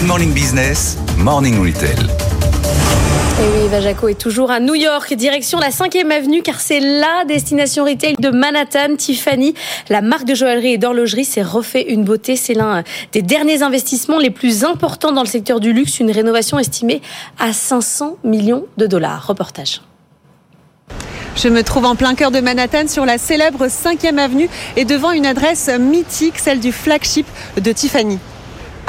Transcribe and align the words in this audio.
Good 0.00 0.08
Morning 0.08 0.32
Business, 0.32 0.96
Morning 1.18 1.60
Retail. 1.62 1.90
Et 1.92 3.48
oui, 3.52 3.66
Eva 3.66 3.82
Jaco 3.82 4.08
est 4.08 4.18
toujours 4.18 4.50
à 4.50 4.58
New 4.58 4.74
York, 4.74 5.12
direction 5.12 5.58
la 5.58 5.68
5e 5.68 6.10
avenue, 6.10 6.40
car 6.40 6.58
c'est 6.58 6.80
la 6.80 7.26
destination 7.28 7.84
retail 7.84 8.14
de 8.18 8.30
Manhattan. 8.30 8.96
Tiffany, 8.96 9.52
la 9.90 10.00
marque 10.00 10.24
de 10.24 10.34
joaillerie 10.34 10.72
et 10.72 10.78
d'horlogerie, 10.78 11.26
s'est 11.26 11.42
refait 11.42 11.82
une 11.82 12.04
beauté. 12.04 12.36
C'est 12.36 12.54
l'un 12.54 12.82
des 13.12 13.20
derniers 13.20 13.62
investissements 13.62 14.18
les 14.18 14.30
plus 14.30 14.64
importants 14.64 15.12
dans 15.12 15.20
le 15.20 15.28
secteur 15.28 15.60
du 15.60 15.74
luxe, 15.74 16.00
une 16.00 16.10
rénovation 16.10 16.58
estimée 16.58 17.02
à 17.38 17.52
500 17.52 18.16
millions 18.24 18.64
de 18.78 18.86
dollars. 18.86 19.26
Reportage. 19.26 19.82
Je 21.36 21.48
me 21.48 21.62
trouve 21.62 21.84
en 21.84 21.94
plein 21.94 22.14
cœur 22.14 22.30
de 22.30 22.40
Manhattan 22.40 22.88
sur 22.88 23.04
la 23.04 23.18
célèbre 23.18 23.66
5e 23.66 24.16
avenue 24.16 24.48
et 24.76 24.86
devant 24.86 25.10
une 25.10 25.26
adresse 25.26 25.68
mythique, 25.68 26.38
celle 26.38 26.60
du 26.60 26.72
flagship 26.72 27.26
de 27.60 27.70
Tiffany. 27.70 28.18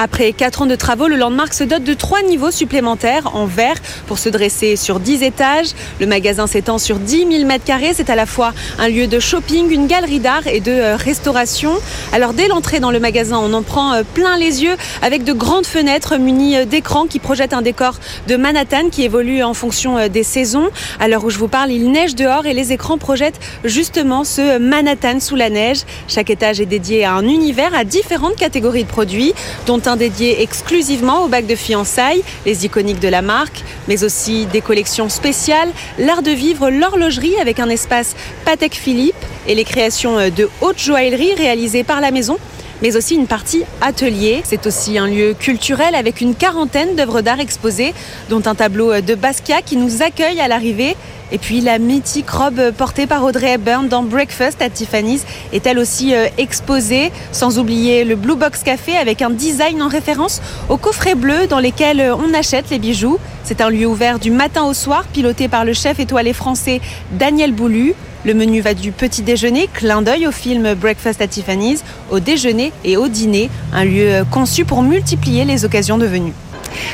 Après 0.04 0.33
4 0.33 0.63
ans 0.63 0.65
de 0.65 0.73
travaux, 0.73 1.07
le 1.07 1.15
Landmark 1.15 1.54
se 1.54 1.63
dote 1.63 1.83
de 1.83 1.93
trois 1.93 2.23
niveaux 2.23 2.50
supplémentaires 2.50 3.36
en 3.36 3.46
verre 3.46 3.75
pour 4.07 4.18
se 4.18 4.29
dresser 4.29 4.75
sur 4.75 5.00
10 5.00 5.21
étages. 5.21 5.68
Le 6.00 6.07
magasin 6.07 6.47
s'étend 6.47 6.79
sur 6.79 6.97
10 6.97 7.27
000 7.32 7.46
mètres 7.46 7.65
carrés. 7.65 7.91
C'est 7.93 8.10
à 8.10 8.15
la 8.15 8.25
fois 8.25 8.51
un 8.79 8.89
lieu 8.89 9.05
de 9.05 9.19
shopping, 9.19 9.69
une 9.69 9.86
galerie 9.86 10.19
d'art 10.19 10.47
et 10.47 10.60
de 10.60 10.71
euh, 10.71 10.96
restauration. 10.96 11.74
Alors 12.14 12.33
dès 12.33 12.47
l'entrée 12.47 12.79
dans 12.79 12.89
le 12.89 13.00
magasin, 13.00 13.37
on 13.37 13.54
en 13.54 13.61
prend 13.61 13.93
euh, 13.93 14.01
plein 14.15 14.37
les 14.37 14.64
yeux 14.64 14.75
avec 15.04 15.24
de 15.24 15.33
grandes 15.33 15.68
fenêtres 15.68 16.18
munies 16.18 16.57
euh, 16.57 16.65
d'écrans 16.65 17.05
qui 17.05 17.19
projettent 17.19 17.54
un 17.54 17.61
décor 17.61 17.99
de 18.27 18.38
Manhattan 18.38 18.89
qui 18.89 19.04
évolue 19.04 19.43
en 19.43 19.54
fonction 19.54 20.07
des 20.07 20.24
saisons. 20.24 20.71
À 20.99 21.10
l'heure 21.10 21.25
où 21.25 21.29
je 21.29 21.38
vous 21.38 21.47
parle, 21.47 21.69
il 21.69 21.91
neige 21.91 22.15
dehors 22.15 22.47
et 22.47 22.55
les 22.55 22.74
écrans 22.74 22.97
projettent 22.97 23.39
justement 23.65 24.24
ce 24.24 24.57
Manhattan 24.57 25.19
sous 25.19 25.36
la 25.36 25.52
neige. 25.52 25.82
Chaque 26.07 26.32
étage 26.32 26.60
est 26.60 26.65
dédié 26.65 27.05
à 27.05 27.13
un 27.13 27.27
univers, 27.27 27.75
à 27.75 27.83
différentes 27.83 28.36
catégories 28.36 28.86
de 28.86 28.89
produits, 28.89 29.36
dont 29.68 29.79
un 29.86 29.90
dédié 29.95 30.41
exclusivement 30.41 31.23
aux 31.23 31.27
bagues 31.27 31.47
de 31.47 31.55
fiançailles, 31.55 32.23
les 32.45 32.66
iconiques 32.66 32.99
de 32.99 33.08
la 33.08 33.22
marque, 33.22 33.63
mais 33.88 34.03
aussi 34.03 34.45
des 34.47 34.61
collections 34.61 35.09
spéciales, 35.09 35.69
l'art 35.97 36.21
de 36.21 36.31
vivre, 36.31 36.69
l'horlogerie 36.69 37.35
avec 37.39 37.59
un 37.59 37.69
espace 37.69 38.16
Patek 38.45 38.75
Philippe 38.75 39.16
et 39.47 39.55
les 39.55 39.63
créations 39.63 40.29
de 40.29 40.49
haute 40.61 40.79
joaillerie 40.79 41.33
réalisées 41.35 41.83
par 41.83 42.01
la 42.01 42.11
maison 42.11 42.38
mais 42.81 42.95
aussi 42.95 43.15
une 43.15 43.27
partie 43.27 43.63
atelier. 43.81 44.41
C'est 44.43 44.65
aussi 44.67 44.97
un 44.97 45.07
lieu 45.07 45.33
culturel 45.33 45.95
avec 45.95 46.21
une 46.21 46.35
quarantaine 46.35 46.95
d'œuvres 46.95 47.21
d'art 47.21 47.39
exposées, 47.39 47.93
dont 48.29 48.41
un 48.45 48.55
tableau 48.55 49.01
de 49.01 49.15
Basquiat 49.15 49.61
qui 49.61 49.77
nous 49.77 50.01
accueille 50.01 50.39
à 50.39 50.47
l'arrivée 50.47 50.95
et 51.31 51.38
puis 51.38 51.61
la 51.61 51.79
mythique 51.79 52.29
robe 52.29 52.71
portée 52.77 53.07
par 53.07 53.23
Audrey 53.23 53.53
Hepburn 53.53 53.88
dans 53.88 54.03
Breakfast 54.03 54.61
à 54.61 54.69
Tiffany's 54.69 55.25
est 55.53 55.65
elle 55.65 55.79
aussi 55.79 56.13
euh, 56.13 56.27
exposée, 56.38 57.11
sans 57.31 57.57
oublier 57.57 58.03
le 58.03 58.15
Blue 58.15 58.35
Box 58.35 58.63
Café 58.63 58.97
avec 58.97 59.21
un 59.21 59.29
design 59.29 59.81
en 59.81 59.88
référence 59.88 60.41
aux 60.67 60.77
coffrets 60.77 61.16
bleus 61.16 61.47
dans 61.47 61.59
lesquels 61.59 62.01
euh, 62.01 62.16
on 62.16 62.33
achète 62.33 62.69
les 62.69 62.79
bijoux. 62.79 63.17
C'est 63.43 63.61
un 63.61 63.69
lieu 63.69 63.85
ouvert 63.85 64.19
du 64.19 64.29
matin 64.29 64.63
au 64.63 64.73
soir, 64.73 65.05
piloté 65.05 65.47
par 65.47 65.63
le 65.63 65.73
chef 65.73 65.99
étoilé 65.99 66.33
français 66.33 66.81
Daniel 67.13 67.53
Boulu. 67.53 67.95
Le 68.23 68.33
menu 68.33 68.61
va 68.61 68.73
du 68.73 68.91
petit 68.91 69.23
déjeuner, 69.23 69.67
clin 69.73 70.02
d'œil 70.02 70.27
au 70.27 70.31
film 70.31 70.75
Breakfast 70.75 71.22
at 71.22 71.27
Tiffany's, 71.27 71.83
au 72.11 72.19
déjeuner 72.19 72.72
et 72.83 72.97
au 72.97 73.08
dîner, 73.08 73.50
un 73.73 73.83
lieu 73.83 74.23
conçu 74.30 74.63
pour 74.63 74.83
multiplier 74.83 75.44
les 75.44 75.66
occasions 75.66 75.97
de 75.97 76.05
venue. 76.05 76.33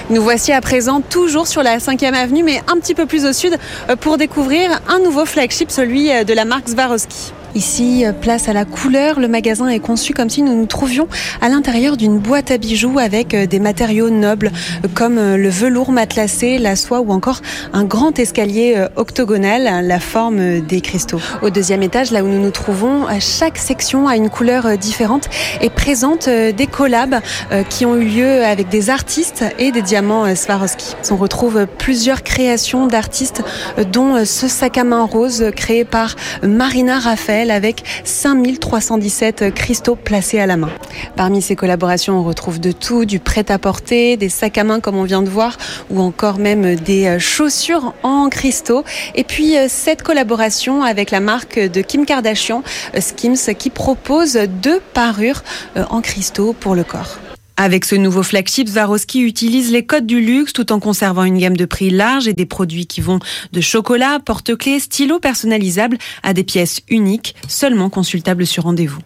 Nous 0.09 0.21
voici 0.21 0.51
à 0.51 0.61
présent 0.61 1.01
toujours 1.01 1.47
sur 1.47 1.63
la 1.63 1.79
5e 1.79 2.13
avenue, 2.13 2.43
mais 2.43 2.61
un 2.67 2.79
petit 2.79 2.93
peu 2.93 3.05
plus 3.05 3.25
au 3.25 3.33
sud, 3.33 3.57
euh, 3.89 3.95
pour 3.95 4.17
découvrir 4.17 4.81
un 4.87 4.99
nouveau 4.99 5.25
flagship, 5.25 5.69
celui 5.69 6.11
euh, 6.11 6.23
de 6.23 6.33
la 6.33 6.45
marque 6.45 6.69
Swarovski. 6.69 7.33
Ici, 7.57 8.05
euh, 8.05 8.11
place 8.11 8.49
à 8.49 8.53
la 8.53 8.65
couleur, 8.65 9.19
le 9.19 9.27
magasin 9.27 9.67
est 9.67 9.79
conçu 9.79 10.13
comme 10.13 10.29
si 10.29 10.43
nous 10.43 10.53
nous 10.53 10.67
trouvions 10.67 11.07
à 11.41 11.49
l'intérieur 11.49 11.97
d'une 11.97 12.19
boîte 12.19 12.51
à 12.51 12.59
bijoux 12.59 12.99
avec 12.99 13.33
euh, 13.33 13.47
des 13.47 13.59
matériaux 13.59 14.11
nobles 14.11 14.51
euh, 14.85 14.87
comme 14.93 15.15
le 15.15 15.49
velours 15.49 15.91
matelassé, 15.91 16.59
la 16.59 16.75
soie 16.75 16.99
ou 16.99 17.11
encore 17.11 17.41
un 17.73 17.83
grand 17.83 18.19
escalier 18.19 18.85
octogonal, 18.95 19.87
la 19.87 19.99
forme 19.99 20.59
des 20.61 20.81
cristaux. 20.81 21.19
Au 21.41 21.49
deuxième 21.49 21.81
étage, 21.81 22.11
là 22.11 22.23
où 22.23 22.27
nous 22.27 22.39
nous 22.39 22.51
trouvons, 22.51 23.05
chaque 23.19 23.57
section 23.57 24.07
a 24.07 24.15
une 24.15 24.29
couleur 24.29 24.77
différente 24.77 25.27
et 25.61 25.69
présente 25.71 26.29
des 26.29 26.67
collabs 26.67 27.21
qui 27.69 27.85
ont 27.85 27.95
eu 27.95 28.05
lieu 28.05 28.43
avec 28.43 28.69
des 28.69 28.89
artistes 28.89 29.45
et 29.59 29.71
des 29.71 29.81
diamants 29.81 30.35
Swarovski. 30.35 30.95
On 31.11 31.15
retrouve 31.15 31.67
plusieurs 31.77 32.23
créations 32.23 32.87
d'artistes 32.87 33.43
dont 33.91 34.25
ce 34.25 34.47
sac 34.47 34.77
à 34.77 34.83
main 34.83 35.03
rose 35.03 35.45
créé 35.55 35.85
par 35.85 36.15
Marina 36.43 36.99
Raphaël 36.99 37.46
avec 37.51 37.83
5317 38.03 39.53
cristaux 39.53 39.95
placés 39.95 40.39
à 40.39 40.45
la 40.45 40.57
main. 40.57 40.69
Parmi 41.15 41.41
ces 41.41 41.55
collaborations, 41.55 42.19
on 42.19 42.23
retrouve 42.23 42.59
de 42.59 42.71
tout, 42.71 43.05
du 43.05 43.19
prêt-à-porter, 43.19 44.17
des 44.17 44.29
sacs 44.29 44.57
à 44.57 44.63
main 44.63 44.79
comme 44.79 44.97
on 44.97 45.03
vient 45.03 45.21
de 45.21 45.29
voir, 45.29 45.57
ou 45.89 46.01
encore 46.01 46.39
même 46.39 46.75
des 46.75 47.07
euh, 47.07 47.19
chaussures 47.19 47.93
en 48.03 48.29
cristaux. 48.29 48.83
Et 49.15 49.23
puis 49.23 49.57
euh, 49.57 49.65
cette 49.69 50.03
collaboration 50.03 50.83
avec 50.83 51.11
la 51.11 51.19
marque 51.19 51.59
de 51.59 51.81
Kim 51.81 52.05
Kardashian, 52.05 52.63
euh, 52.95 53.01
Skims, 53.01 53.53
qui 53.57 53.69
propose 53.69 54.33
deux 54.61 54.81
parures 54.93 55.43
en 55.89 56.01
cristaux 56.01 56.53
pour 56.53 56.75
le 56.75 56.83
corps. 56.83 57.17
Avec 57.59 57.85
ce 57.85 57.95
nouveau 57.95 58.21
flagship, 58.21 58.69
Swarovski 58.69 59.21
utilise 59.21 59.71
les 59.71 59.83
codes 59.83 60.05
du 60.05 60.21
luxe 60.21 60.53
tout 60.53 60.71
en 60.71 60.79
conservant 60.79 61.23
une 61.23 61.39
gamme 61.39 61.57
de 61.57 61.65
prix 61.65 61.89
large 61.89 62.27
et 62.27 62.33
des 62.33 62.45
produits 62.45 62.85
qui 62.85 63.01
vont 63.01 63.17
de 63.51 63.61
chocolat, 63.61 64.19
porte-clés, 64.23 64.79
stylos 64.79 65.19
personnalisables 65.19 65.97
à 66.21 66.33
des 66.33 66.43
pièces 66.43 66.81
uniques, 66.87 67.35
seulement 67.47 67.89
consultables 67.89 68.45
sur 68.45 68.63
rendez-vous. 68.63 69.01